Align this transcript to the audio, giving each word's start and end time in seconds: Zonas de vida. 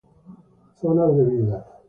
Zonas 0.79 1.15
de 1.17 1.23
vida. 1.31 1.57